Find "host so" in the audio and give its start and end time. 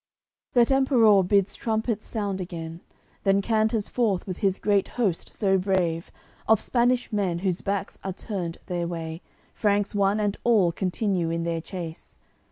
4.97-5.59